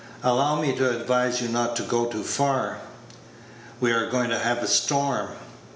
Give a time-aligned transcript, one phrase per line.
[0.23, 2.79] "Allow me to advise you not to go far.
[3.79, 5.33] We are going to have a storm."